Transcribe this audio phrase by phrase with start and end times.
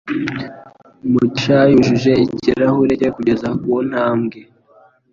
[1.11, 4.39] Mugisha yujuje ikirahure cye kugeza kuntambwe